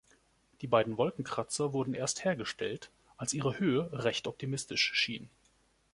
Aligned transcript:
Die 0.61 0.67
beiden 0.67 0.97
Wolkenkratzer 0.97 1.73
wurden 1.73 1.93
erst 1.93 2.23
hergestellt, 2.25 2.89
als 3.17 3.33
ihre 3.35 3.59
Höhe 3.59 3.87
recht 4.03 4.25
optimistisch 4.25 4.93
schien. 4.95 5.29